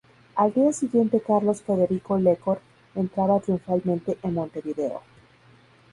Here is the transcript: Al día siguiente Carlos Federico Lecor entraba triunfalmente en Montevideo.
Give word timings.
Al 0.33 0.51
día 0.51 0.73
siguiente 0.73 1.21
Carlos 1.21 1.61
Federico 1.61 2.17
Lecor 2.17 2.59
entraba 2.95 3.39
triunfalmente 3.39 4.17
en 4.23 4.33
Montevideo. 4.33 5.03